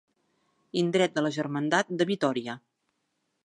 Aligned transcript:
Indret 0.81 1.13
de 1.19 1.23
la 1.25 1.31
Germandat 1.37 1.95
de 2.01 2.11
Vitòria. 2.13 2.57